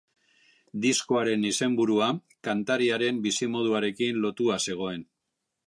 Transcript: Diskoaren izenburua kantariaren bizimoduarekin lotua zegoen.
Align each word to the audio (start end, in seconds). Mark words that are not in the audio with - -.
Diskoaren 0.85 1.43
izenburua 1.49 2.07
kantariaren 2.49 3.21
bizimoduarekin 3.27 4.21
lotua 4.25 4.59
zegoen. 4.69 5.07